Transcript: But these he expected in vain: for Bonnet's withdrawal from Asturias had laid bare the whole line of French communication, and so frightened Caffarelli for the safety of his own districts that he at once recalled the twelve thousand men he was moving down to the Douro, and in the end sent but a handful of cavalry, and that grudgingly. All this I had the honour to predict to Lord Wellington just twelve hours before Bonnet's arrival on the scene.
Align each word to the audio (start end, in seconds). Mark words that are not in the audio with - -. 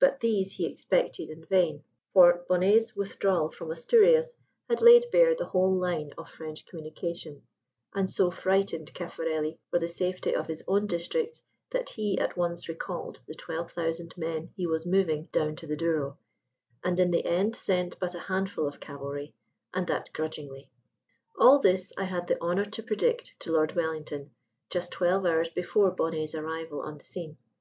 But 0.00 0.18
these 0.18 0.50
he 0.50 0.66
expected 0.66 1.30
in 1.30 1.44
vain: 1.44 1.84
for 2.12 2.42
Bonnet's 2.48 2.96
withdrawal 2.96 3.52
from 3.52 3.70
Asturias 3.70 4.36
had 4.68 4.80
laid 4.80 5.04
bare 5.12 5.36
the 5.36 5.44
whole 5.46 5.78
line 5.78 6.12
of 6.18 6.28
French 6.28 6.66
communication, 6.66 7.42
and 7.94 8.10
so 8.10 8.32
frightened 8.32 8.92
Caffarelli 8.94 9.60
for 9.70 9.78
the 9.78 9.88
safety 9.88 10.34
of 10.34 10.48
his 10.48 10.64
own 10.66 10.88
districts 10.88 11.40
that 11.70 11.90
he 11.90 12.18
at 12.18 12.36
once 12.36 12.68
recalled 12.68 13.20
the 13.28 13.34
twelve 13.36 13.70
thousand 13.70 14.12
men 14.16 14.50
he 14.56 14.66
was 14.66 14.84
moving 14.86 15.26
down 15.30 15.54
to 15.54 15.68
the 15.68 15.76
Douro, 15.76 16.18
and 16.82 16.98
in 16.98 17.12
the 17.12 17.24
end 17.24 17.54
sent 17.54 17.96
but 18.00 18.16
a 18.16 18.26
handful 18.26 18.66
of 18.66 18.80
cavalry, 18.80 19.34
and 19.72 19.86
that 19.86 20.10
grudgingly. 20.12 20.68
All 21.38 21.60
this 21.60 21.92
I 21.96 22.06
had 22.06 22.26
the 22.26 22.40
honour 22.40 22.64
to 22.64 22.82
predict 22.82 23.38
to 23.38 23.52
Lord 23.52 23.76
Wellington 23.76 24.32
just 24.68 24.90
twelve 24.90 25.24
hours 25.24 25.48
before 25.48 25.92
Bonnet's 25.92 26.34
arrival 26.34 26.80
on 26.80 26.98
the 26.98 27.04
scene. 27.04 27.36